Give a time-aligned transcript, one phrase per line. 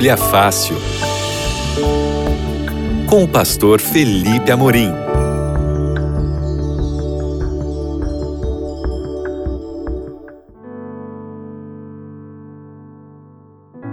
[0.00, 0.76] Bíblia Fácil.
[3.06, 4.88] Com o pastor Felipe Amorim.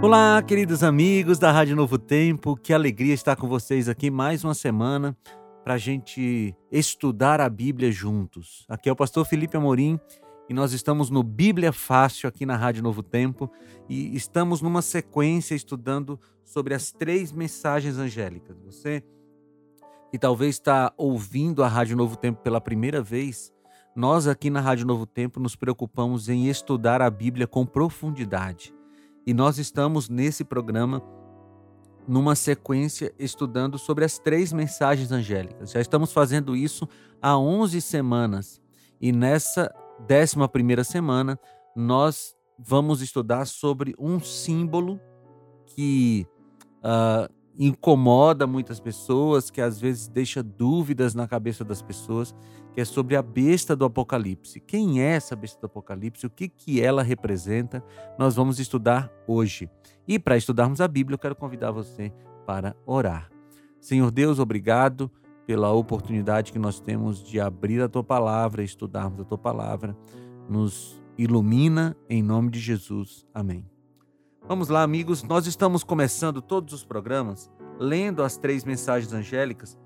[0.00, 4.54] Olá, queridos amigos da Rádio Novo Tempo, que alegria estar com vocês aqui mais uma
[4.54, 5.14] semana
[5.62, 8.64] para a gente estudar a Bíblia juntos.
[8.66, 10.00] Aqui é o pastor Felipe Amorim
[10.48, 13.50] e nós estamos no Bíblia Fácil aqui na Rádio Novo Tempo
[13.88, 18.56] e estamos numa sequência estudando sobre as três mensagens angélicas.
[18.64, 19.04] Você
[20.10, 23.52] que talvez está ouvindo a Rádio Novo Tempo pela primeira vez,
[23.94, 28.74] nós aqui na Rádio Novo Tempo nos preocupamos em estudar a Bíblia com profundidade.
[29.26, 31.02] E nós estamos nesse programa
[32.06, 35.72] numa sequência estudando sobre as três mensagens angélicas.
[35.72, 36.88] Já estamos fazendo isso
[37.20, 38.62] há 11 semanas.
[38.98, 39.70] E nessa
[40.06, 41.38] décima primeira semana,
[41.74, 45.00] nós vamos estudar sobre um símbolo
[45.66, 46.26] que
[46.78, 52.34] uh, incomoda muitas pessoas, que às vezes deixa dúvidas na cabeça das pessoas,
[52.72, 54.60] que é sobre a besta do Apocalipse.
[54.60, 56.26] Quem é essa besta do Apocalipse?
[56.26, 57.82] O que, que ela representa?
[58.18, 59.68] Nós vamos estudar hoje.
[60.06, 62.12] E para estudarmos a Bíblia, eu quero convidar você
[62.46, 63.30] para orar.
[63.80, 65.10] Senhor Deus, obrigado
[65.48, 69.96] pela oportunidade que nós temos de abrir a tua palavra, estudarmos a tua palavra.
[70.46, 73.26] Nos ilumina em nome de Jesus.
[73.32, 73.64] Amém.
[74.46, 75.22] Vamos lá, amigos.
[75.22, 79.78] Nós estamos começando todos os programas lendo as três mensagens angélicas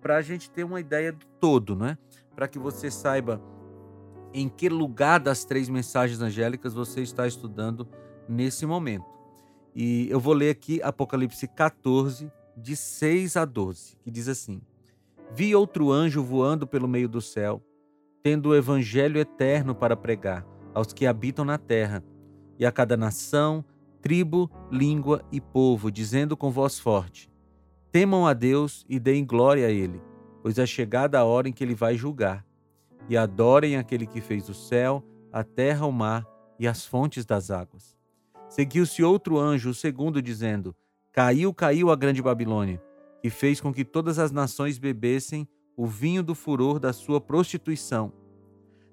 [0.00, 1.98] para a gente ter uma ideia do todo, não é?
[2.34, 3.42] Para que você saiba
[4.32, 7.86] em que lugar das três mensagens angélicas você está estudando
[8.26, 9.04] nesse momento.
[9.74, 14.62] E eu vou ler aqui Apocalipse 14, de 6 a 12, que diz assim:
[15.32, 17.62] Vi outro anjo voando pelo meio do céu,
[18.22, 22.02] tendo o evangelho eterno para pregar aos que habitam na terra,
[22.58, 23.64] e a cada nação,
[24.02, 27.30] tribo, língua e povo, dizendo com voz forte:
[27.92, 30.02] Temam a Deus e deem glória a Ele,
[30.42, 32.44] pois é chegada a hora em que Ele vai julgar.
[33.08, 35.02] E adorem aquele que fez o céu,
[35.32, 36.26] a terra, o mar
[36.58, 37.96] e as fontes das águas.
[38.48, 40.74] Seguiu-se outro anjo, o segundo, dizendo:
[41.12, 42.80] Caiu, caiu a grande Babilônia
[43.20, 48.12] que fez com que todas as nações bebessem o vinho do furor da sua prostituição.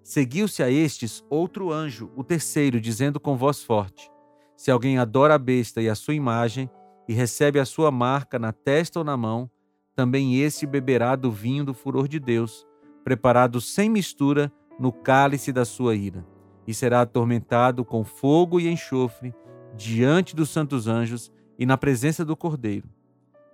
[0.01, 4.09] Seguiu-se a estes outro anjo, o terceiro, dizendo com voz forte:
[4.55, 6.69] Se alguém adora a besta e a sua imagem,
[7.07, 9.49] e recebe a sua marca na testa ou na mão,
[9.95, 12.65] também esse beberá do vinho do furor de Deus,
[13.03, 16.25] preparado sem mistura no cálice da sua ira,
[16.65, 19.33] e será atormentado com fogo e enxofre
[19.75, 22.96] diante dos santos anjos e na presença do Cordeiro.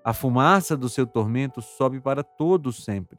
[0.04, 3.18] A fumaça do seu tormento sobe para todos sempre.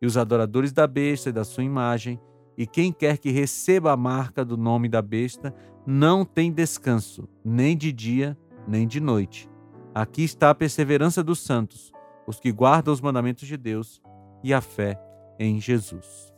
[0.00, 2.20] E os adoradores da besta e da sua imagem,
[2.56, 5.54] e quem quer que receba a marca do nome da besta,
[5.86, 8.36] não tem descanso, nem de dia,
[8.66, 9.48] nem de noite.
[9.94, 11.90] Aqui está a perseverança dos santos,
[12.26, 14.02] os que guardam os mandamentos de Deus
[14.44, 15.00] e a fé
[15.38, 16.32] em Jesus.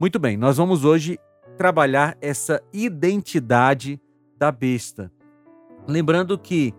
[0.00, 1.16] Muito bem, nós vamos hoje
[1.56, 4.00] trabalhar essa identidade
[4.36, 5.12] da besta.
[5.86, 6.74] Lembrando que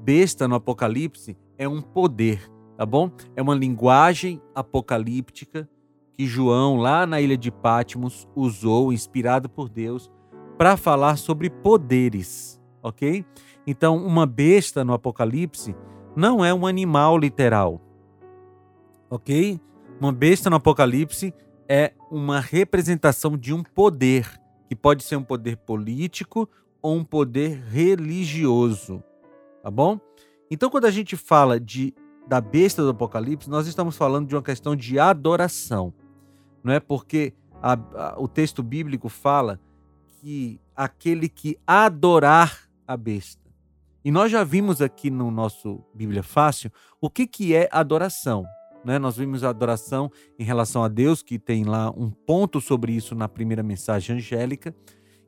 [0.00, 3.10] besta no Apocalipse é um poder, tá bom?
[3.36, 5.68] É uma linguagem apocalíptica
[6.16, 10.10] que João, lá na ilha de Patmos, usou, inspirado por Deus,
[10.56, 13.24] para falar sobre poderes, ok?
[13.66, 15.74] Então, uma besta no Apocalipse
[16.14, 17.80] não é um animal literal,
[19.10, 19.60] ok?
[20.00, 21.34] Uma besta no Apocalipse
[21.68, 26.48] é uma representação de um poder, que pode ser um poder político
[26.80, 29.02] ou um poder religioso,
[29.62, 29.98] tá bom?
[30.50, 31.94] Então, quando a gente fala de
[32.26, 35.92] da besta do Apocalipse, nós estamos falando de uma questão de adoração,
[36.62, 36.80] não é?
[36.80, 39.60] Porque a, a, o texto bíblico fala
[40.20, 43.44] que aquele que adorar a besta.
[44.04, 48.44] E nós já vimos aqui no nosso Bíblia Fácil o que, que é adoração.
[48.84, 48.98] Né?
[48.98, 53.14] Nós vimos a adoração em relação a Deus, que tem lá um ponto sobre isso
[53.14, 54.74] na primeira mensagem angélica.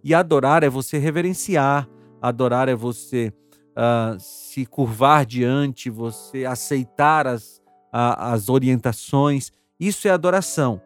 [0.04, 1.88] E adorar é você reverenciar,
[2.20, 3.32] adorar é você
[3.76, 7.60] uh, se curvar diante, você aceitar as,
[7.92, 9.52] as orientações.
[9.78, 10.80] Isso é adoração.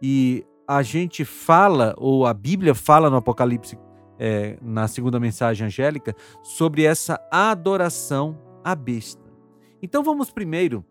[0.00, 3.78] E a gente fala, ou a Bíblia fala no Apocalipse,
[4.18, 9.22] é, na segunda mensagem angélica, sobre essa adoração à besta.
[9.82, 10.84] Então vamos primeiro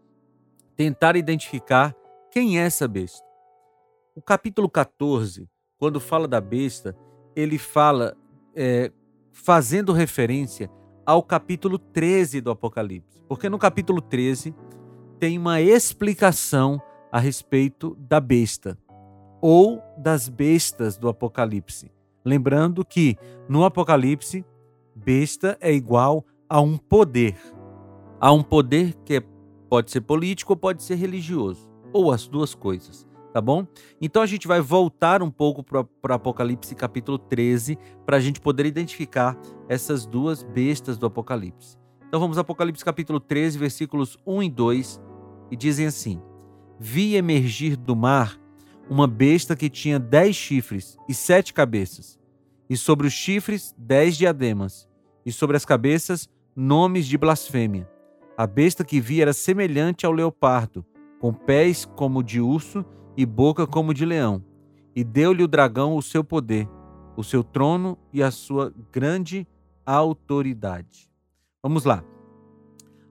[0.75, 1.95] tentar identificar
[2.31, 3.25] quem é essa besta.
[4.15, 6.95] O capítulo 14, quando fala da besta,
[7.35, 8.15] ele fala
[8.55, 8.91] é,
[9.31, 10.69] fazendo referência
[11.05, 13.21] ao capítulo 13 do Apocalipse.
[13.27, 14.55] Porque no capítulo 13
[15.19, 16.81] tem uma explicação
[17.11, 18.77] a respeito da besta
[19.41, 21.91] ou das bestas do Apocalipse.
[22.23, 23.15] Lembrando que
[23.47, 24.43] no Apocalipse,
[24.95, 27.35] besta é igual a um poder,
[28.19, 29.23] Há um poder que é,
[29.69, 33.67] pode ser político ou pode ser religioso, ou as duas coisas, tá bom?
[33.99, 38.65] Então a gente vai voltar um pouco para Apocalipse capítulo 13 para a gente poder
[38.65, 39.37] identificar
[39.67, 41.77] essas duas bestas do Apocalipse.
[42.07, 45.01] Então vamos a Apocalipse capítulo 13, versículos 1 e 2,
[45.51, 46.21] e dizem assim:
[46.79, 48.39] Vi emergir do mar
[48.89, 52.17] uma besta que tinha dez chifres e sete cabeças,
[52.69, 54.87] e sobre os chifres dez diademas,
[55.25, 57.85] e sobre as cabeças nomes de blasfêmia.
[58.37, 60.85] A besta que vi era semelhante ao leopardo,
[61.19, 62.85] com pés como de urso
[63.17, 64.43] e boca como de leão.
[64.95, 66.67] E deu-lhe o dragão o seu poder,
[67.17, 69.47] o seu trono e a sua grande
[69.85, 71.09] autoridade.
[71.61, 72.03] Vamos lá.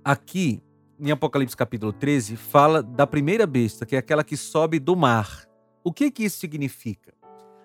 [0.04, 0.62] Aqui,
[0.98, 5.48] em Apocalipse capítulo 13, fala da primeira besta, que é aquela que sobe do mar.
[5.82, 7.12] O que que isso significa?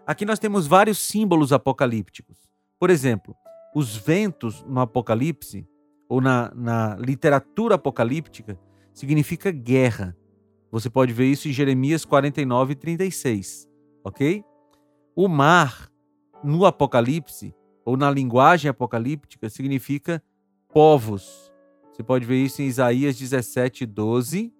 [0.06, 2.50] Aqui nós temos vários símbolos apocalípticos.
[2.80, 3.36] Por exemplo,
[3.76, 5.68] os ventos no Apocalipse,
[6.08, 8.60] ou na, na literatura apocalíptica,
[8.92, 10.18] significa guerra.
[10.72, 13.68] Você pode ver isso em Jeremias 49, 36,
[14.04, 14.44] ok?
[15.16, 15.92] O mar,
[16.44, 20.22] no Apocalipse, ou na linguagem apocalíptica, significa
[20.72, 21.52] povos.
[21.92, 24.54] Você pode ver isso em Isaías 17, 12,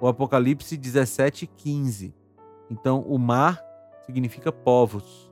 [0.00, 2.14] ou Apocalipse 17, 15.
[2.70, 3.60] Então, o mar
[4.06, 5.30] significa povos.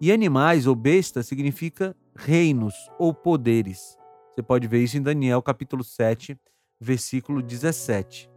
[0.00, 3.98] E animais ou besta significa reinos ou poderes.
[4.30, 6.38] Você pode ver isso em Daniel capítulo 7,
[6.80, 8.29] versículo 17.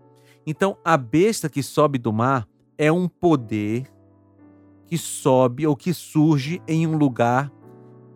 [0.46, 2.48] Então, a besta que sobe do mar
[2.78, 3.88] é um poder
[4.86, 7.52] que sobe ou que surge em um lugar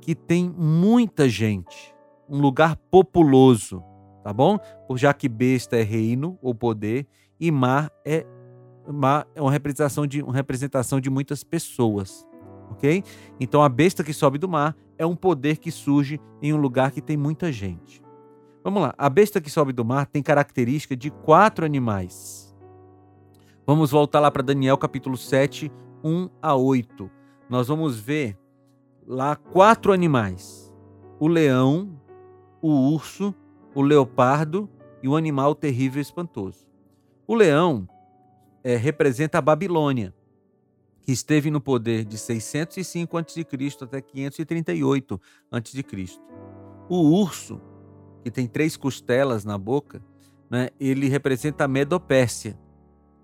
[0.02, 1.94] que tem muita gente,
[2.30, 3.84] um lugar populoso,
[4.24, 4.58] tá bom?
[4.96, 7.08] Já que besta é reino ou poder
[7.40, 8.26] e mar é
[8.86, 12.28] uma, é uma representação de uma representação de muitas pessoas,
[12.72, 13.04] ok?
[13.40, 16.92] Então a besta que sobe do mar é um poder que surge em um lugar
[16.92, 18.02] que tem muita gente.
[18.64, 22.56] Vamos lá, a besta que sobe do mar tem característica de quatro animais.
[23.66, 25.72] Vamos voltar lá para Daniel capítulo 7,
[26.04, 27.10] 1 a 8.
[27.50, 28.38] Nós vamos ver
[29.06, 30.74] lá quatro animais:
[31.20, 32.00] o leão,
[32.62, 33.34] o urso,
[33.74, 34.70] o leopardo
[35.02, 36.68] e o animal terrível e espantoso.
[37.26, 37.88] O leão
[38.64, 40.14] é, representa a Babilônia,
[41.02, 43.46] que esteve no poder de 605 a.C.
[43.82, 45.22] até 538
[45.52, 45.86] a.C.
[46.90, 47.62] O urso,
[48.28, 50.04] que tem três costelas na boca,
[50.50, 52.60] né, ele representa a Medopérsia,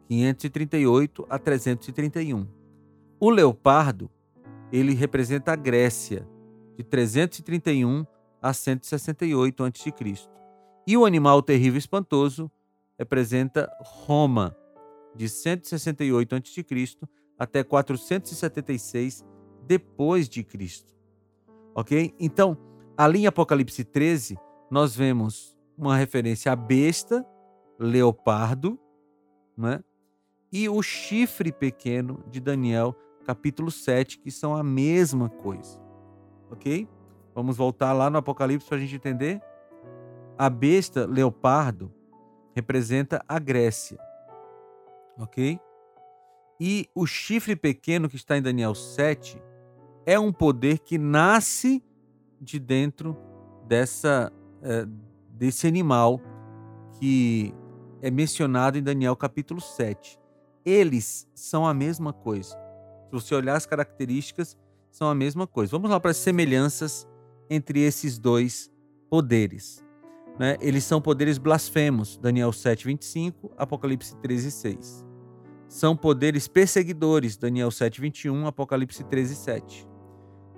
[0.07, 2.47] 538 a 331.
[3.19, 4.09] O leopardo,
[4.71, 6.25] ele representa a Grécia,
[6.77, 8.05] de 331
[8.41, 9.93] a 168 a.C.
[10.87, 12.49] E o animal terrível e espantoso
[12.97, 14.55] representa Roma,
[15.13, 16.65] de 168 a.C.
[17.37, 19.25] até 476
[19.67, 20.95] depois de Cristo.
[21.75, 22.15] OK?
[22.17, 22.57] Então,
[22.95, 24.37] ali em Apocalipse 13,
[24.69, 27.25] nós vemos uma referência à besta,
[27.79, 28.79] leopardo,
[29.57, 29.83] né?
[30.51, 32.95] E o chifre pequeno de Daniel,
[33.25, 35.79] capítulo 7, que são a mesma coisa.
[36.51, 36.87] OK?
[37.33, 39.41] Vamos voltar lá no Apocalipse para a gente entender.
[40.37, 41.91] A besta, leopardo,
[42.55, 43.97] representa a Grécia
[45.17, 45.59] ok?
[46.59, 49.41] E o chifre pequeno que está em Daniel 7
[50.05, 51.83] é um poder que nasce
[52.39, 53.17] de dentro
[53.67, 54.31] dessa
[54.63, 54.87] é,
[55.29, 56.21] desse animal
[56.99, 57.53] que
[58.01, 60.19] é mencionado em Daniel capítulo 7.
[60.65, 62.55] Eles são a mesma coisa.
[63.05, 64.57] Se você olhar as características,
[64.89, 65.71] são a mesma coisa.
[65.71, 67.07] Vamos lá para as semelhanças
[67.49, 68.71] entre esses dois
[69.09, 69.83] poderes.
[70.39, 70.57] Né?
[70.61, 75.05] Eles são poderes blasfemos, Daniel 7, 25, Apocalipse 13, 6.
[75.67, 79.87] São poderes perseguidores, Daniel 7, 21, Apocalipse 13, 7.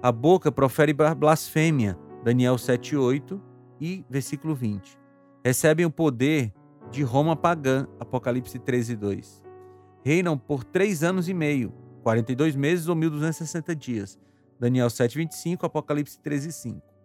[0.02, 4.98] A boca profere blasfêmia, Daniel 7, 8 e versículo 20.
[5.44, 6.54] Recebem o poder
[6.92, 9.44] de Roma pagã, Apocalipse 13, 2.
[10.04, 14.20] Reinam por três anos e meio, 42 meses ou 1260 dias,
[14.60, 16.96] Daniel 7, 25, Apocalipse 13, 5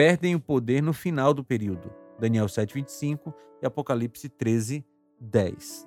[0.00, 1.92] perdem o poder no final do período.
[2.18, 5.86] Daniel 7:25 e Apocalipse 13:10.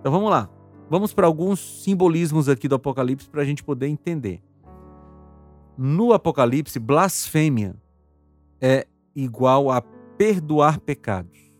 [0.00, 0.50] Então vamos lá.
[0.90, 4.42] Vamos para alguns simbolismos aqui do Apocalipse para a gente poder entender.
[5.78, 7.74] No Apocalipse, blasfêmia
[8.60, 11.52] é igual a perdoar pecados.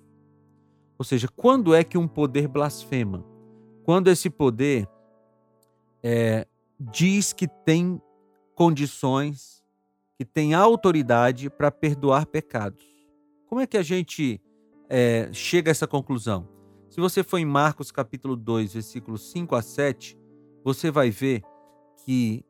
[0.99, 3.25] Ou seja, quando é que um poder blasfema?
[3.85, 4.89] Quando esse poder
[6.03, 6.47] é,
[6.79, 8.01] diz que tem
[8.55, 9.63] condições
[10.17, 12.85] que tem autoridade para perdoar pecados.
[13.47, 14.41] Como é que a gente
[14.89, 16.49] é, chega a essa conclusão?
[16.89, 20.17] Se você for em Marcos capítulo 2, versículos 5 a 7,
[20.63, 21.43] você vai ver
[22.05, 22.45] que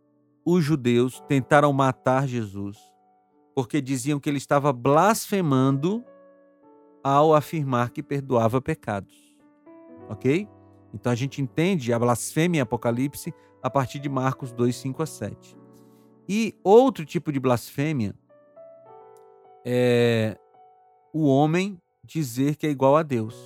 [0.45, 2.77] os judeus tentaram matar Jesus
[3.55, 6.05] porque diziam que ele estava blasfemando
[7.03, 9.37] ao afirmar que perdoava pecados.
[10.09, 10.49] Ok?
[10.93, 13.33] Então a gente entende a blasfêmia em Apocalipse
[13.63, 15.57] a partir de Marcos 2, 5 a 7.
[16.29, 18.15] E outro tipo de blasfêmia
[19.65, 20.39] é
[21.13, 23.37] o homem dizer que é igual a Deus.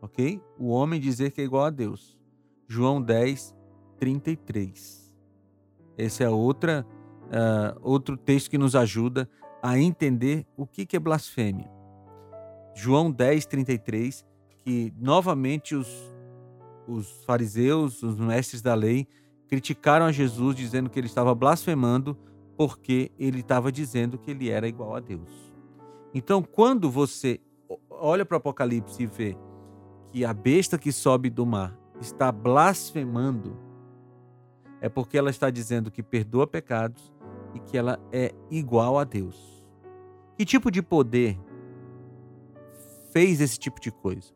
[0.00, 0.40] Ok?
[0.58, 2.18] O homem dizer que é igual a Deus.
[2.66, 3.54] João 10,
[3.98, 5.14] 33.
[5.96, 6.86] Esse é outra,
[7.28, 9.28] uh, outro texto que nos ajuda
[9.62, 11.70] a entender o que, que é blasfêmia.
[12.74, 14.24] João 10, 33,
[14.64, 15.88] que novamente os,
[16.86, 19.06] os fariseus, os mestres da lei,
[19.48, 22.16] criticaram a Jesus dizendo que ele estava blasfemando
[22.56, 25.30] porque ele estava dizendo que ele era igual a Deus.
[26.12, 27.40] Então, quando você
[27.90, 29.36] olha para o Apocalipse e vê
[30.10, 33.56] que a besta que sobe do mar está blasfemando,
[34.80, 37.12] é porque ela está dizendo que perdoa pecados
[37.54, 39.64] e que ela é igual a Deus.
[40.36, 41.38] Que tipo de poder
[43.12, 44.32] fez esse tipo de coisa?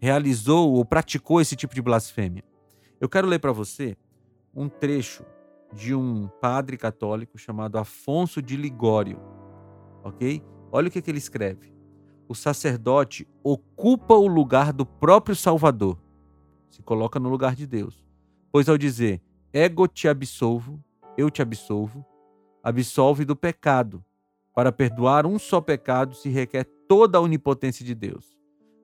[0.00, 2.44] Realizou ou praticou esse tipo de blasfêmia?
[3.00, 3.96] Eu quero ler para você
[4.54, 5.24] um trecho
[5.72, 9.18] de um padre católico chamado Afonso de Ligório,
[10.04, 10.42] ok?
[10.70, 11.72] Olha o que, que ele escreve.
[12.28, 15.98] O sacerdote ocupa o lugar do próprio Salvador,
[16.70, 18.04] se coloca no lugar de Deus.
[18.50, 19.22] Pois ao dizer,
[19.52, 20.82] ego te absolvo,
[21.16, 22.04] eu te absolvo,
[22.62, 24.04] absolve do pecado.
[24.54, 28.36] Para perdoar um só pecado se requer toda a onipotência de Deus.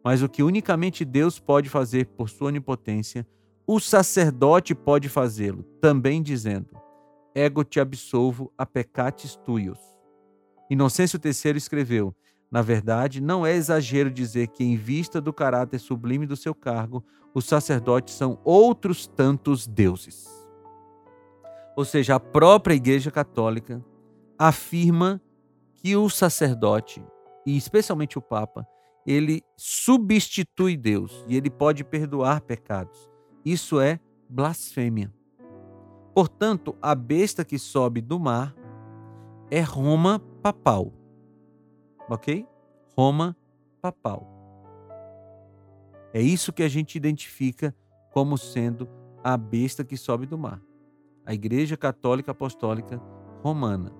[0.02, 3.26] Mas o que unicamente Deus pode fazer por sua onipotência,
[3.66, 6.70] o sacerdote pode fazê-lo, também dizendo:
[7.34, 9.78] Ego te absolvo a peccatis tuios.
[10.70, 12.14] Inocêncio III escreveu:
[12.50, 17.04] Na verdade, não é exagero dizer que, em vista do caráter sublime do seu cargo,
[17.34, 20.37] os sacerdotes são outros tantos deuses.
[21.78, 23.80] Ou seja, a própria Igreja Católica
[24.36, 25.22] afirma
[25.74, 27.00] que o sacerdote,
[27.46, 28.66] e especialmente o Papa,
[29.06, 33.08] ele substitui Deus e ele pode perdoar pecados.
[33.44, 35.14] Isso é blasfêmia.
[36.12, 38.56] Portanto, a besta que sobe do mar
[39.48, 40.92] é Roma papal.
[42.10, 42.44] Ok?
[42.96, 43.36] Roma
[43.80, 44.26] papal.
[46.12, 47.72] É isso que a gente identifica
[48.10, 48.88] como sendo
[49.22, 50.60] a besta que sobe do mar.
[51.28, 52.98] A Igreja Católica Apostólica
[53.42, 53.92] Romana.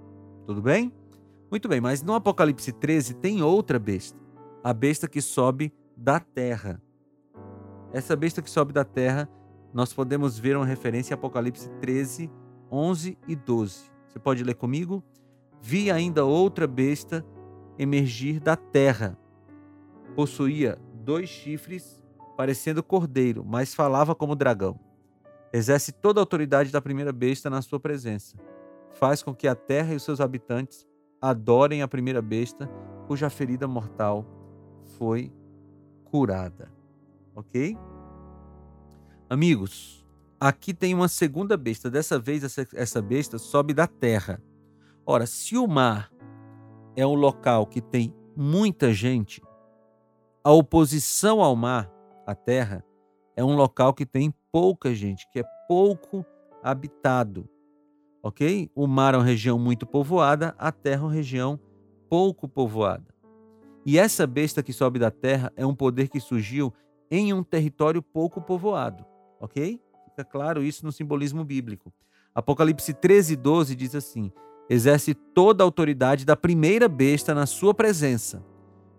[0.46, 0.90] Tudo bem?
[1.50, 4.18] Muito bem, mas no Apocalipse 13 tem outra besta.
[4.64, 6.80] A besta que sobe da terra.
[7.92, 9.28] Essa besta que sobe da terra
[9.74, 12.30] nós podemos ver uma referência em Apocalipse 13,
[12.72, 13.90] 11 e 12.
[14.06, 15.04] Você pode ler comigo?
[15.60, 17.22] Vi ainda outra besta
[17.78, 19.18] emergir da terra.
[20.16, 22.02] Possuía dois chifres,
[22.38, 24.87] parecendo cordeiro, mas falava como dragão.
[25.52, 28.36] Exerce toda a autoridade da primeira besta na sua presença.
[28.90, 30.86] Faz com que a terra e os seus habitantes
[31.20, 32.68] adorem a primeira besta,
[33.06, 34.26] cuja ferida mortal
[34.98, 35.32] foi
[36.04, 36.70] curada.
[37.34, 37.76] Ok?
[39.30, 40.06] Amigos,
[40.40, 41.90] aqui tem uma segunda besta.
[41.90, 42.42] Dessa vez,
[42.74, 44.42] essa besta sobe da terra.
[45.06, 46.10] Ora, se o mar
[46.94, 49.42] é um local que tem muita gente,
[50.44, 51.90] a oposição ao mar,
[52.26, 52.84] a terra,
[53.36, 56.26] é um local que tem pouca gente, que é pouco
[56.62, 57.48] habitado.
[58.22, 58.70] Ok?
[58.74, 61.60] O mar é uma região muito povoada, a terra é uma região
[62.10, 63.14] pouco povoada.
[63.86, 66.72] E essa besta que sobe da terra é um poder que surgiu
[67.10, 69.06] em um território pouco povoado
[69.40, 69.80] ok?
[70.04, 71.92] Fica claro isso no simbolismo bíblico.
[72.34, 74.32] Apocalipse 13, 12 diz assim:
[74.68, 78.44] exerce toda a autoridade da primeira besta na sua presença.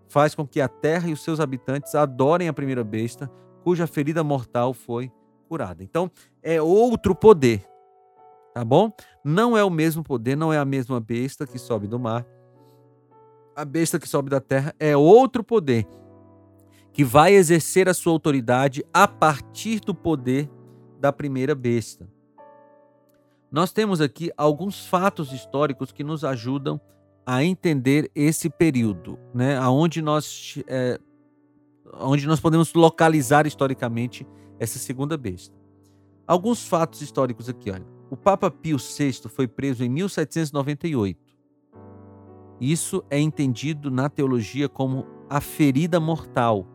[0.08, 3.30] Faz com que a terra e os seus habitantes adorem a primeira besta,
[3.62, 5.10] cuja ferida mortal foi
[5.50, 5.82] curada.
[5.82, 6.08] Então,
[6.40, 7.66] é outro poder,
[8.54, 8.92] tá bom?
[9.24, 12.24] Não é o mesmo poder, não é a mesma besta que sobe do mar.
[13.56, 15.88] A besta que sobe da terra é outro poder
[16.92, 20.48] que vai exercer a sua autoridade a partir do poder
[21.00, 22.08] da primeira besta.
[23.50, 26.80] Nós temos aqui alguns fatos históricos que nos ajudam
[27.26, 29.58] a entender esse período, né?
[29.58, 30.98] Aonde nós, é,
[31.94, 34.24] onde nós podemos localizar historicamente
[34.60, 35.56] essa segunda besta.
[36.26, 37.86] Alguns fatos históricos aqui, olha.
[38.10, 41.18] O Papa Pio VI foi preso em 1798.
[42.60, 46.66] Isso é entendido na teologia como a ferida mortal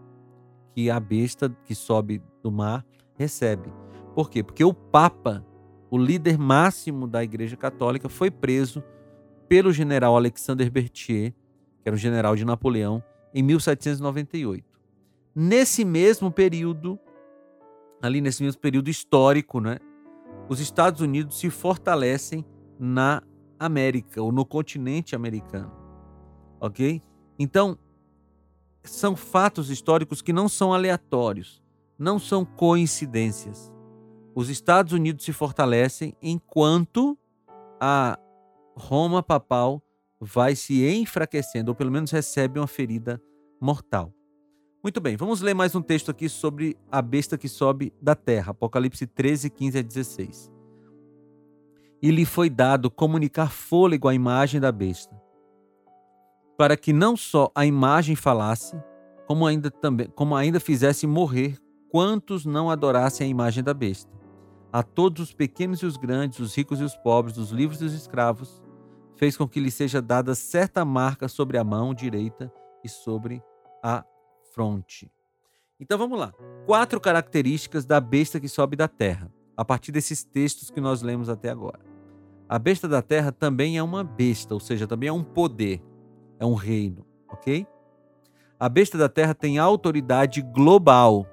[0.74, 3.72] que a besta que sobe do mar recebe.
[4.16, 4.42] Por quê?
[4.42, 5.46] Porque o Papa,
[5.92, 8.84] o líder máximo da Igreja Católica, foi preso
[9.48, 11.34] pelo general Alexander Berthier,
[11.82, 14.66] que era o general de Napoleão, em 1798.
[15.36, 16.98] Nesse mesmo período,
[18.06, 19.78] ali nesse mesmo período histórico, né,
[20.48, 22.46] os Estados Unidos se fortalecem
[22.80, 23.22] na
[23.60, 25.72] América ou no continente americano.
[26.60, 27.02] OK?
[27.40, 27.78] Então,
[28.84, 31.64] são fatos históricos que não são aleatórios,
[31.98, 33.72] não são coincidências.
[34.36, 37.18] Os Estados Unidos se fortalecem enquanto
[37.80, 38.20] a
[38.76, 39.82] Roma papal
[40.20, 43.22] vai se enfraquecendo, ou pelo menos recebe uma ferida
[43.60, 44.14] mortal.
[44.86, 48.52] Muito bem, vamos ler mais um texto aqui sobre a besta que sobe da terra,
[48.52, 50.52] Apocalipse 13, 15 a 16.
[52.04, 55.20] E lhe foi dado comunicar fôlego à imagem da besta,
[56.56, 58.80] para que não só a imagem falasse,
[59.26, 61.58] como ainda, também, como ainda fizesse morrer
[61.90, 64.12] quantos não adorassem a imagem da besta.
[64.72, 67.86] A todos os pequenos e os grandes, os ricos e os pobres, os livres e
[67.86, 68.62] os escravos,
[69.16, 73.42] fez com que lhe seja dada certa marca sobre a mão direita e sobre
[73.82, 74.06] a
[74.56, 75.12] fronte.
[75.78, 76.34] Então vamos lá.
[76.66, 81.28] Quatro características da besta que sobe da terra, a partir desses textos que nós lemos
[81.28, 81.82] até agora.
[82.48, 85.84] A besta da terra também é uma besta, ou seja, também é um poder,
[86.40, 87.68] é um reino, ok?
[88.58, 91.28] A besta da terra tem autoridade global.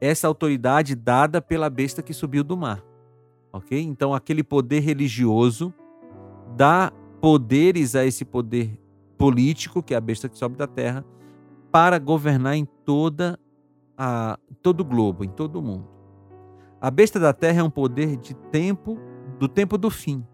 [0.00, 2.84] Essa autoridade dada pela besta que subiu do mar,
[3.52, 3.80] ok?
[3.80, 5.74] Então aquele poder religioso
[6.56, 8.78] dá poderes a esse poder
[9.18, 11.04] político, que é a besta que sobe da terra,
[11.72, 13.40] para governar em toda
[13.96, 15.88] a todo o globo, em todo o mundo.
[16.78, 18.98] A besta da terra é um poder de tempo,
[19.38, 20.26] do tempo do fim,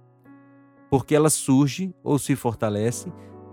[0.90, 3.12] porque ela surge ou se fortalece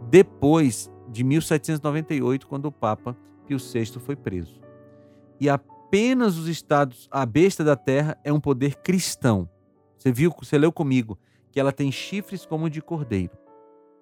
[0.09, 3.15] depois de 1798, quando o Papa
[3.45, 4.59] Pio VI foi preso.
[5.39, 9.47] E apenas os estados, a besta da terra é um poder cristão.
[9.97, 11.19] Você viu, você leu comigo
[11.51, 13.37] que ela tem chifres como de cordeiro.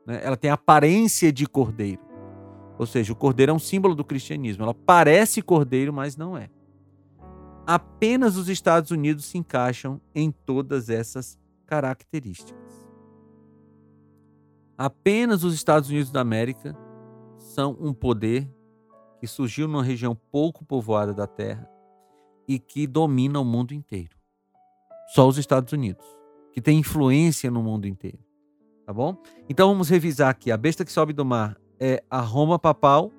[0.06, 0.22] Né?
[0.24, 2.13] Ela tem aparência de cordeiro.
[2.78, 4.64] Ou seja, o cordeiro é um símbolo do cristianismo.
[4.64, 6.50] Ela parece cordeiro, mas não é.
[7.66, 12.62] Apenas os Estados Unidos se encaixam em todas essas características.
[14.78, 16.76] Apenas os Estados Unidos da América
[17.38, 18.52] são um poder
[19.20, 21.70] que surgiu numa região pouco povoada da Terra
[22.48, 24.18] e que domina o mundo inteiro.
[25.14, 26.06] Só os Estados Unidos,
[26.52, 28.20] que tem influência no mundo inteiro.
[28.86, 29.16] Tá bom?
[29.48, 30.52] Então vamos revisar aqui.
[30.52, 33.12] A besta que sobe do mar é a Roma papal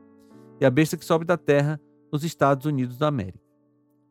[0.59, 1.79] e a besta que sobe da terra
[2.11, 3.45] nos Estados Unidos da América.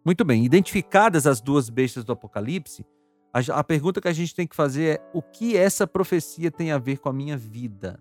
[0.06, 2.86] Muito bem, identificadas as duas bestas do Apocalipse,
[3.34, 6.72] a, a pergunta que a gente tem que fazer é o que essa profecia tem
[6.72, 8.00] a ver com a minha vida?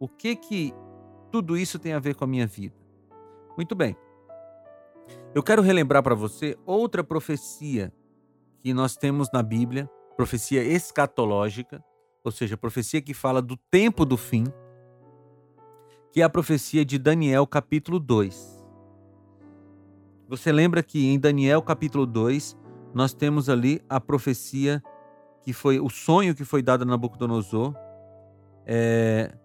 [0.00, 0.72] O que que
[1.30, 2.74] tudo isso tem a ver com a minha vida?
[3.54, 3.94] Muito bem.
[5.34, 7.92] Eu quero relembrar para você outra profecia
[8.62, 11.84] que nós temos na Bíblia, profecia escatológica,
[12.24, 14.44] ou seja, profecia que fala do tempo do fim
[16.14, 18.64] que é a profecia de Daniel, capítulo 2.
[20.28, 22.56] Você lembra que em Daniel, capítulo 2,
[22.94, 24.80] nós temos ali a profecia
[25.42, 27.74] que foi o sonho que foi dado a Nabucodonosor.
[28.64, 29.36] É,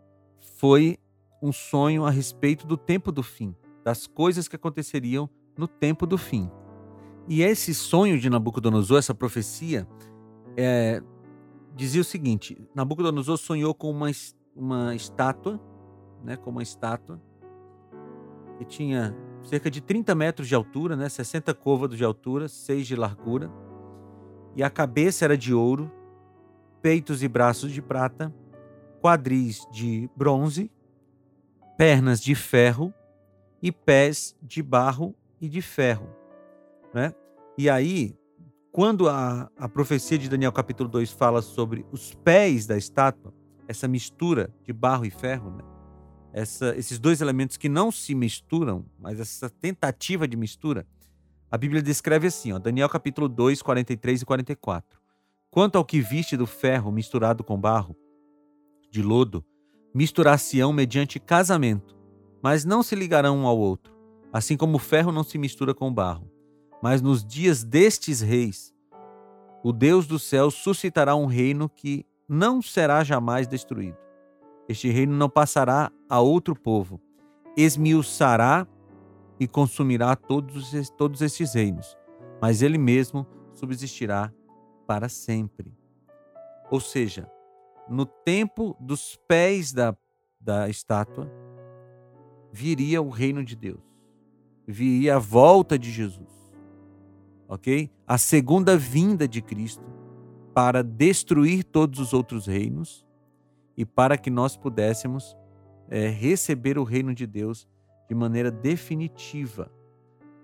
[0.58, 1.00] foi
[1.42, 5.28] um sonho a respeito do tempo do fim, das coisas que aconteceriam
[5.58, 6.52] no tempo do fim.
[7.28, 9.88] E esse sonho de Nabucodonosor, essa profecia,
[10.56, 11.02] é,
[11.76, 14.12] dizia o seguinte: Nabucodonosor sonhou com uma,
[14.56, 15.60] uma estátua
[16.24, 17.22] né, como uma estátua,
[18.58, 22.96] que tinha cerca de 30 metros de altura, né, 60 côvados de altura, 6 de
[22.96, 23.52] largura,
[24.56, 25.92] e a cabeça era de ouro,
[26.82, 28.34] peitos e braços de prata,
[29.02, 30.72] quadris de bronze,
[31.78, 32.94] pernas de ferro
[33.62, 36.10] e pés de barro e de ferro.
[36.94, 37.14] Né?
[37.58, 38.18] E aí,
[38.72, 43.34] quando a, a profecia de Daniel capítulo 2 fala sobre os pés da estátua,
[43.68, 45.64] essa mistura de barro e ferro, né?
[46.32, 50.86] Essa, esses dois elementos que não se misturam, mas essa tentativa de mistura,
[51.50, 55.00] a Bíblia descreve assim, ó, Daniel capítulo 2, 43 e 44.
[55.50, 57.96] Quanto ao que viste do ferro misturado com barro,
[58.92, 59.44] de lodo,
[59.94, 61.98] misturar-se-ão mediante casamento,
[62.42, 63.94] mas não se ligarão um ao outro,
[64.32, 66.32] assim como o ferro não se mistura com barro.
[66.82, 68.74] Mas nos dias destes reis,
[69.64, 74.09] o Deus do céu suscitará um reino que não será jamais destruído
[74.70, 77.02] este reino não passará a outro povo.
[77.58, 78.68] Esmiuçará
[79.40, 81.98] e consumirá todos, todos estes reinos,
[82.40, 84.32] mas ele mesmo subsistirá
[84.86, 85.74] para sempre.
[86.70, 87.28] Ou seja,
[87.90, 89.98] no tempo dos pés da,
[90.40, 91.28] da estátua,
[92.52, 93.82] viria o reino de Deus,
[94.68, 96.30] viria a volta de Jesus,
[97.48, 97.90] ok?
[98.06, 99.84] A segunda vinda de Cristo
[100.54, 103.09] para destruir todos os outros reinos
[103.80, 105.38] e para que nós pudéssemos
[105.90, 107.66] é, receber o reino de Deus
[108.10, 109.72] de maneira definitiva.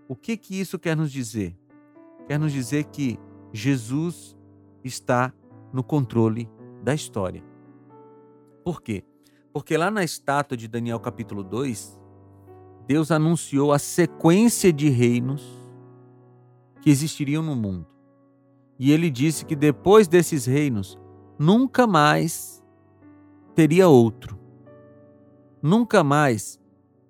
[0.07, 1.53] O que que isso quer nos dizer?
[2.27, 3.19] Quer nos dizer que
[3.51, 4.37] Jesus
[4.85, 5.33] está
[5.73, 6.49] no controle
[6.81, 7.43] da história.
[8.63, 9.03] Por quê?
[9.51, 11.99] Porque lá na estátua de Daniel capítulo 2,
[12.87, 15.45] Deus anunciou a sequência de reinos
[16.81, 17.85] que existiriam no mundo.
[18.79, 20.97] E ele disse que depois desses reinos,
[21.37, 22.54] nunca mais
[23.55, 24.37] teria outro.
[25.61, 26.59] Nunca mais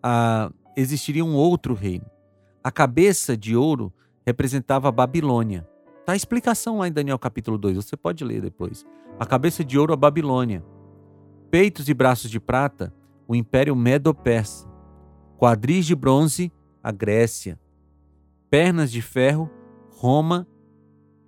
[0.02, 2.06] ah, existiria um outro reino.
[2.64, 3.92] A cabeça de ouro
[4.26, 5.68] representava a Babilônia.
[6.00, 8.86] Está a explicação lá em Daniel capítulo 2, você pode ler depois.
[9.20, 10.64] A cabeça de ouro, a Babilônia.
[11.50, 12.94] Peitos e braços de prata,
[13.28, 14.68] o Império Medo-Persa.
[15.38, 16.52] Quadris de bronze,
[16.84, 17.60] a Grécia.
[18.50, 19.50] Pernas de ferro,
[19.90, 20.48] Roma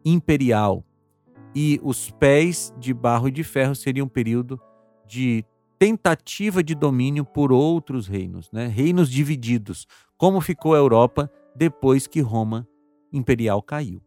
[0.05, 0.85] imperial.
[1.55, 4.59] E os pés de barro e de ferro seriam um período
[5.07, 5.45] de
[5.79, 8.67] tentativa de domínio por outros reinos, né?
[8.67, 12.67] reinos divididos, como ficou a Europa depois que Roma
[13.11, 14.01] imperial caiu.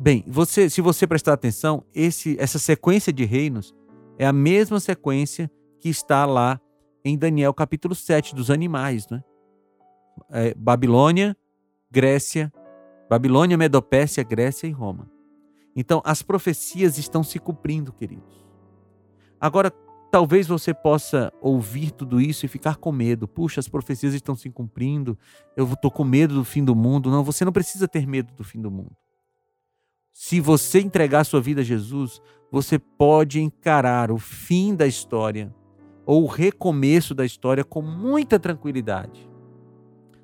[0.00, 3.74] Bem, você, se você prestar atenção, esse, essa sequência de reinos
[4.18, 6.60] é a mesma sequência que está lá
[7.04, 9.22] em Daniel capítulo 7 dos animais, né?
[10.30, 11.36] É, Babilônia,
[11.90, 12.52] Grécia,
[13.08, 15.10] Babilônia, Medopécia, Grécia e Roma.
[15.74, 18.47] Então, as profecias estão se cumprindo, queridos.
[19.40, 19.70] Agora,
[20.10, 23.28] talvez você possa ouvir tudo isso e ficar com medo.
[23.28, 25.18] Puxa, as profecias estão se cumprindo,
[25.56, 27.10] eu estou com medo do fim do mundo.
[27.10, 28.96] Não, você não precisa ter medo do fim do mundo.
[30.12, 32.20] Se você entregar sua vida a Jesus,
[32.50, 35.54] você pode encarar o fim da história
[36.04, 39.28] ou o recomeço da história com muita tranquilidade.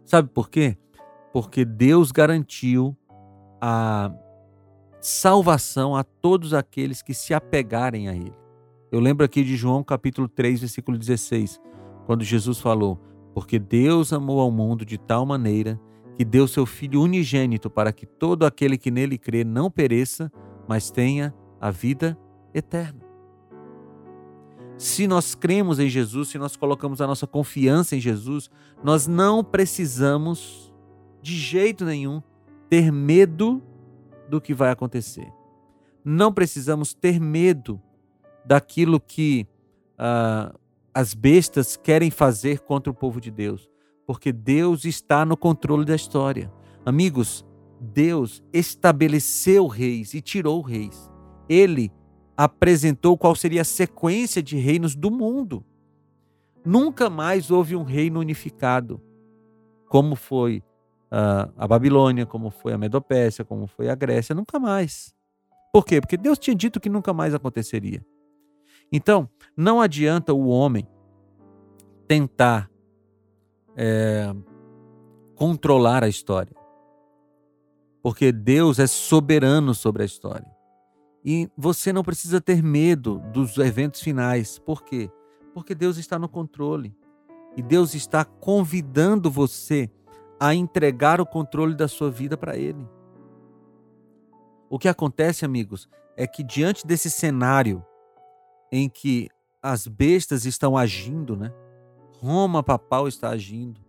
[0.04, 0.76] Sabe por quê?
[1.34, 2.96] porque Deus garantiu
[3.60, 4.08] a
[5.00, 8.43] salvação a todos aqueles que se apegarem a Ele.
[8.94, 11.60] Eu lembro aqui de João capítulo 3, versículo 16,
[12.06, 12.96] quando Jesus falou:
[13.34, 15.80] Porque Deus amou ao mundo de tal maneira
[16.16, 20.30] que deu seu Filho unigênito para que todo aquele que nele crê não pereça,
[20.68, 22.16] mas tenha a vida
[22.54, 23.00] eterna.
[24.78, 28.48] Se nós cremos em Jesus, se nós colocamos a nossa confiança em Jesus,
[28.80, 30.72] nós não precisamos
[31.20, 32.22] de jeito nenhum
[32.70, 33.60] ter medo
[34.30, 35.32] do que vai acontecer.
[36.04, 37.82] Não precisamos ter medo
[38.44, 39.46] daquilo que
[39.94, 40.56] uh,
[40.92, 43.68] as bestas querem fazer contra o povo de Deus,
[44.06, 46.52] porque Deus está no controle da história.
[46.84, 47.44] Amigos,
[47.80, 51.10] Deus estabeleceu reis e tirou reis.
[51.48, 51.90] Ele
[52.36, 55.64] apresentou qual seria a sequência de reinos do mundo.
[56.64, 59.00] Nunca mais houve um reino unificado,
[59.88, 60.62] como foi
[61.56, 65.14] a Babilônia, como foi a Medopécia, como foi a Grécia, nunca mais.
[65.72, 66.00] Por quê?
[66.00, 68.04] Porque Deus tinha dito que nunca mais aconteceria.
[68.90, 70.86] Então, não adianta o homem
[72.06, 72.70] tentar
[73.76, 74.34] é,
[75.34, 76.54] controlar a história,
[78.02, 80.54] porque Deus é soberano sobre a história.
[81.24, 84.58] E você não precisa ter medo dos eventos finais.
[84.58, 85.10] Por quê?
[85.54, 86.94] Porque Deus está no controle.
[87.56, 89.90] E Deus está convidando você
[90.38, 92.86] a entregar o controle da sua vida para Ele.
[94.68, 97.82] O que acontece, amigos, é que diante desse cenário
[98.76, 99.28] em que
[99.62, 101.52] as bestas estão agindo, né?
[102.18, 103.80] Roma papal está agindo,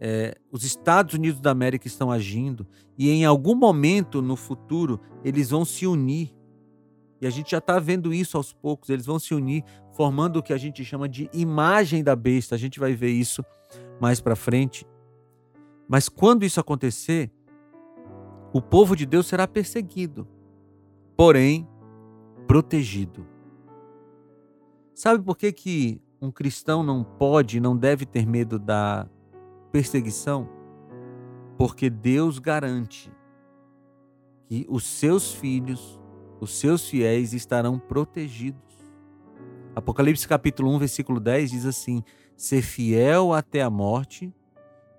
[0.00, 5.50] é, os Estados Unidos da América estão agindo, e em algum momento no futuro eles
[5.50, 6.34] vão se unir.
[7.20, 10.42] E a gente já está vendo isso aos poucos, eles vão se unir, formando o
[10.42, 12.54] que a gente chama de imagem da besta.
[12.54, 13.44] A gente vai ver isso
[14.00, 14.86] mais para frente.
[15.86, 17.30] Mas quando isso acontecer,
[18.54, 20.26] o povo de Deus será perseguido,
[21.14, 21.68] porém
[22.46, 23.33] protegido.
[24.94, 29.08] Sabe por que, que um cristão não pode, não deve ter medo da
[29.72, 30.48] perseguição?
[31.58, 33.10] Porque Deus garante
[34.46, 36.00] que os seus filhos,
[36.40, 38.62] os seus fiéis estarão protegidos.
[39.74, 42.04] Apocalipse capítulo 1, versículo 10 diz assim:
[42.36, 44.32] Ser fiel até a morte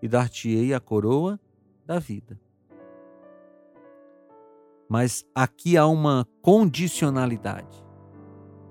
[0.02, 1.40] e dar-te-ei a coroa
[1.86, 2.38] da vida.
[4.90, 7.85] Mas aqui há uma condicionalidade.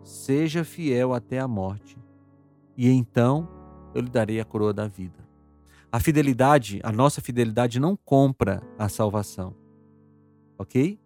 [0.04, 1.96] Seja fiel até a morte,
[2.76, 3.48] e então
[3.94, 5.26] eu lhe darei a coroa da vida.
[5.90, 9.54] A fidelidade, a nossa fidelidade não compra a salvação.
[10.58, 11.00] Ok?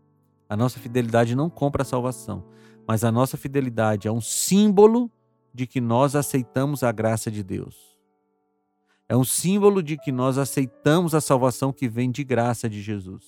[0.48, 2.44] A nossa fidelidade não compra a salvação,
[2.86, 5.10] mas a nossa fidelidade é um símbolo
[5.54, 7.98] de que nós aceitamos a graça de Deus.
[9.08, 13.24] É um símbolo de que nós aceitamos a salvação que vem de graça de Jesus.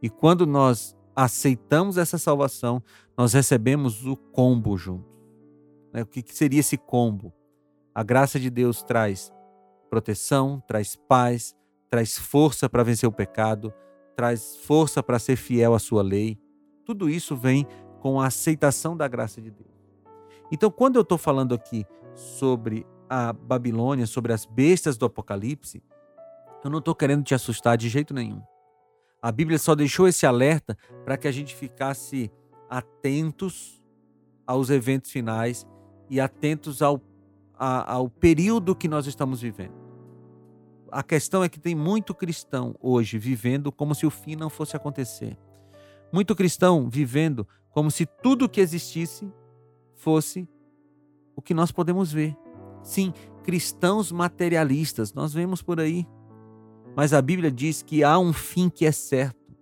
[0.00, 2.82] E quando nós aceitamos essa salvação,
[3.16, 5.08] nós recebemos o combo junto.
[5.92, 6.02] Né?
[6.02, 7.32] O que seria esse combo?
[7.94, 9.32] A graça de Deus traz
[9.88, 11.56] proteção, traz paz,
[11.88, 13.72] traz força para vencer o pecado,
[14.14, 16.38] traz força para ser fiel à sua lei.
[16.84, 17.66] Tudo isso vem
[18.00, 19.70] com a aceitação da graça de Deus.
[20.52, 25.82] Então, quando eu estou falando aqui sobre a Babilônia, sobre as bestas do Apocalipse,
[26.62, 28.42] eu não estou querendo te assustar de jeito nenhum.
[29.20, 32.30] A Bíblia só deixou esse alerta para que a gente ficasse
[32.68, 33.82] atentos
[34.46, 35.66] aos eventos finais
[36.08, 37.00] e atentos ao,
[37.54, 39.74] a, ao período que nós estamos vivendo.
[40.90, 44.76] A questão é que tem muito cristão hoje vivendo como se o fim não fosse
[44.76, 45.36] acontecer.
[46.12, 49.30] Muito cristão vivendo como se tudo que existisse
[49.94, 50.48] fosse
[51.34, 52.36] o que nós podemos ver.
[52.82, 56.06] Sim, cristãos materialistas, nós vemos por aí.
[56.96, 59.54] Mas a Bíblia diz que há um fim que é certo.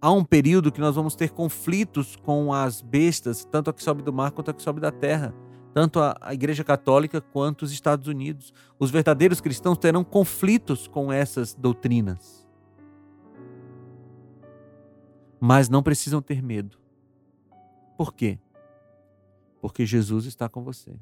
[0.00, 4.00] Há um período que nós vamos ter conflitos com as bestas, tanto a que sobe
[4.00, 5.34] do mar quanto a que sobe da terra,
[5.74, 8.54] tanto a, a Igreja Católica quanto os Estados Unidos.
[8.78, 12.46] Os verdadeiros cristãos terão conflitos com essas doutrinas.
[15.40, 16.78] Mas não precisam ter medo.
[17.98, 18.38] Por quê?
[19.60, 20.96] Porque Jesus está com você.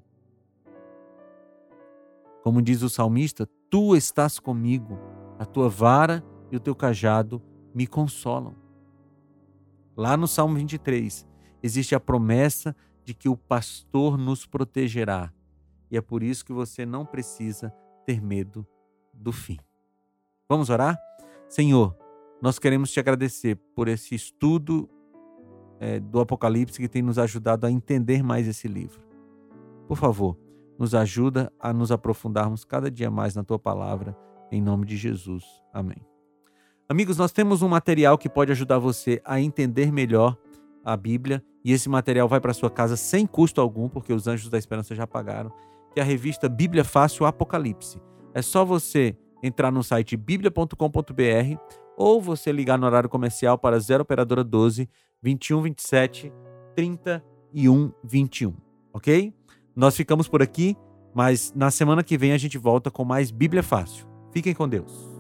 [2.43, 4.99] Como diz o salmista, tu estás comigo,
[5.39, 7.43] a tua vara e o teu cajado
[7.75, 8.55] me consolam.
[9.97, 11.27] Lá no Salmo 23,
[11.63, 15.33] existe a promessa de que o pastor nos protegerá.
[15.91, 17.73] E é por isso que você não precisa
[18.05, 18.67] ter medo
[19.13, 19.59] do fim.
[20.49, 20.99] Vamos orar?
[21.49, 21.97] Senhor,
[22.43, 24.89] nós queremos te agradecer por esse estudo
[25.79, 29.01] é, do Apocalipse que tem nos ajudado a entender mais esse livro.
[29.87, 30.37] Por favor,
[30.79, 34.17] nos ajuda a nos aprofundarmos cada dia mais na tua palavra,
[34.55, 35.45] em nome de Jesus.
[35.73, 35.99] Amém.
[36.89, 40.37] Amigos, nós temos um material que pode ajudar você a entender melhor
[40.85, 44.51] a Bíblia, e esse material vai para sua casa sem custo algum, porque os anjos
[44.51, 45.51] da esperança já pagaram,
[45.93, 47.99] que é a revista Bíblia Fácil Apocalipse.
[48.35, 51.59] É só você entrar no site biblia.com.br
[51.97, 54.89] ou você ligar no horário comercial para 0 operadora 12
[55.23, 56.33] 21 27
[56.77, 58.55] 31 21,
[58.93, 59.33] OK?
[59.75, 60.77] Nós ficamos por aqui,
[61.15, 64.14] mas na semana que vem a gente volta com mais Bíblia Fácil.
[64.35, 65.14] Fiquem com Deus.